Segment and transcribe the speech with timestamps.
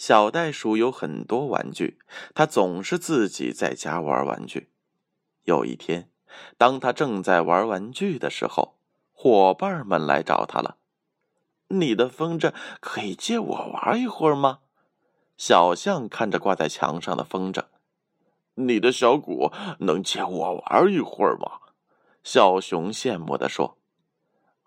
[0.00, 1.98] 小袋鼠有很多玩具，
[2.34, 4.70] 它总是自己在家玩玩具。
[5.44, 6.08] 有一天，
[6.56, 8.78] 当他正在玩玩具的时候，
[9.12, 10.78] 伙伴们来找他了。
[11.68, 14.60] 你的风筝可以借我玩一会儿吗？
[15.36, 17.64] 小象看着挂在墙上的风筝。
[18.54, 21.60] 你的小鼓能借我玩一会儿吗？
[22.24, 23.76] 小熊羡慕地说。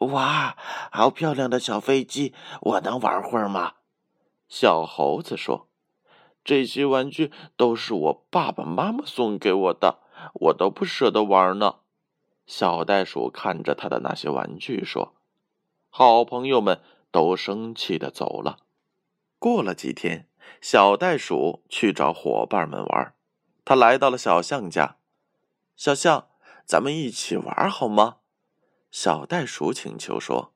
[0.00, 0.54] 哇，
[0.92, 3.76] 好漂亮的小飞机，我能玩会儿吗？
[4.56, 5.66] 小猴子说
[6.44, 9.98] ：“这些玩具都是我爸爸妈妈送给我的，
[10.34, 11.80] 我都不舍得玩呢。”
[12.46, 15.14] 小袋鼠看着他的那些玩具说
[15.90, 18.58] ：“好朋友们都生气的走了。”
[19.40, 20.28] 过了几天，
[20.60, 23.12] 小袋鼠去找伙伴们玩，
[23.64, 24.98] 他来到了小象家。
[25.74, 26.28] 小象，
[26.64, 28.18] 咱们一起玩好吗？
[28.92, 30.52] 小袋鼠请求说：“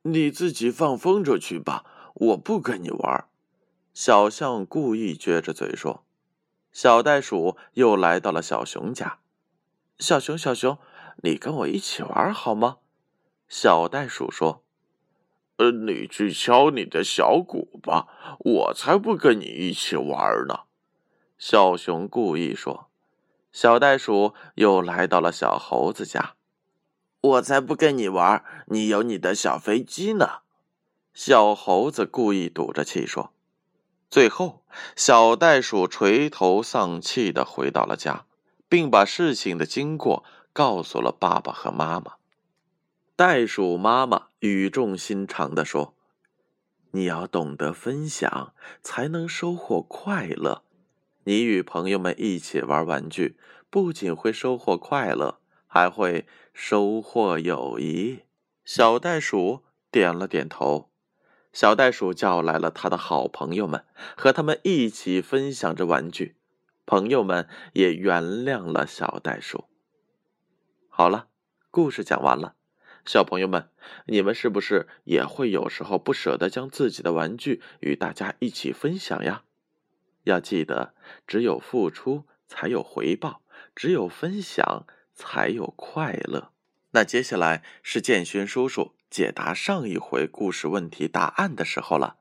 [0.00, 1.84] 你自己放风筝去吧。”
[2.20, 3.26] 我不跟你玩，
[3.94, 6.04] 小象故意撅着嘴说。
[6.72, 9.20] 小袋鼠又来到了小熊家。
[10.00, 10.78] 小熊，小熊，
[11.22, 12.78] 你跟我一起玩好吗？
[13.48, 14.64] 小袋鼠说。
[15.58, 18.06] 呃，你去敲你的小鼓吧，
[18.38, 20.60] 我才不跟你一起玩呢。
[21.36, 22.88] 小熊故意说。
[23.52, 26.34] 小袋鼠又来到了小猴子家。
[27.20, 30.42] 我才不跟你玩，你有你的小飞机呢。
[31.14, 33.32] 小猴子故意赌着气说
[34.08, 34.62] ：“最后，
[34.94, 38.26] 小袋鼠垂头丧气的回到了家，
[38.68, 42.14] 并把事情的经过告诉了爸爸和妈妈。”
[43.16, 45.94] 袋鼠妈妈语重心长的说
[46.92, 50.62] ：“你要懂得分享，才能收获快乐。
[51.24, 53.36] 你与朋友们一起玩玩具，
[53.68, 58.20] 不仅会收获快乐，还会收获友谊。”
[58.64, 60.87] 小袋鼠点了点头。
[61.52, 63.84] 小袋鼠叫来了他的好朋友们，
[64.16, 66.36] 和他们一起分享着玩具。
[66.86, 69.64] 朋友们也原谅了小袋鼠。
[70.88, 71.28] 好了，
[71.70, 72.54] 故事讲完了。
[73.04, 73.70] 小朋友们，
[74.06, 79.44] 你们是不是也会有时候不舍得将自己的玩具与大家一起分享呀？
[80.24, 80.94] 要记得，
[81.26, 83.40] 只有付出才有回报，
[83.74, 86.52] 只有分享才有快乐。
[86.90, 88.94] 那接下来是建勋叔叔。
[89.10, 92.18] 解答上一回故事问题答案的时候了。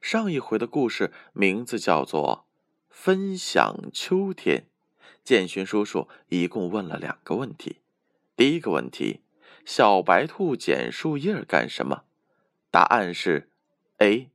[0.00, 2.46] 上一回的故事名字叫做
[2.94, 4.58] 《分享秋天》。
[5.22, 7.80] 建勋叔叔一共问了两个问题。
[8.36, 9.20] 第一个问题：
[9.66, 12.04] 小白兔捡树叶干什么？
[12.70, 13.50] 答案是
[13.98, 14.30] A，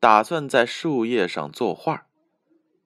[0.00, 2.08] 打算在树叶上作画。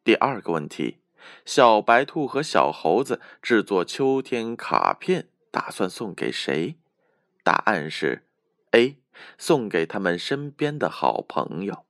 [0.04, 0.98] 第二个问题：
[1.46, 6.76] 小白兔和小猴子制作秋天卡片，打算送给谁？
[7.42, 8.26] 答案是。
[8.72, 8.98] A
[9.36, 11.84] 送给他们身边的好朋友。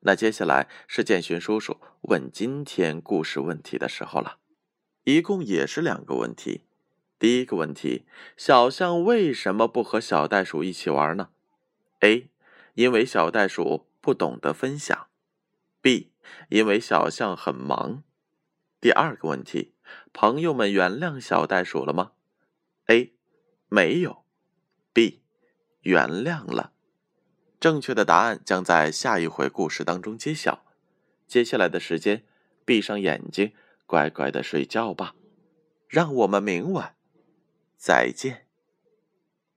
[0.00, 4.38] 那接下来是建勋叔叔问今天故事问题的时候了，
[5.04, 6.62] 一共也是两个问题。
[7.18, 8.04] 第一个问题：
[8.36, 11.30] 小象为什么不和小袋鼠一起玩呢
[12.00, 12.28] ？A
[12.74, 15.08] 因为小袋鼠不懂得分享。
[15.80, 16.12] B
[16.50, 18.02] 因为小象很忙。
[18.80, 19.72] 第二个问题：
[20.12, 22.12] 朋友们原谅小袋鼠了吗
[22.86, 23.14] ？A
[23.68, 24.24] 没有。
[24.92, 25.22] B
[25.86, 26.72] 原谅了，
[27.60, 30.64] 正确的答案将在下一回故事当中揭晓。
[31.28, 32.24] 接下来的时间，
[32.64, 33.52] 闭上眼睛，
[33.86, 35.14] 乖乖的睡觉吧。
[35.86, 36.96] 让我们明晚
[37.76, 38.45] 再见。